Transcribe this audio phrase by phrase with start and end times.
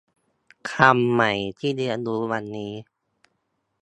[0.71, 2.73] คำใหม่ที่เรียนรู้วันนี้